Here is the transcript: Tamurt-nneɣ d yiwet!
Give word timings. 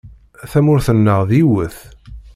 Tamurt-nneɣ 0.51 1.19
d 1.29 1.31
yiwet! 1.37 1.77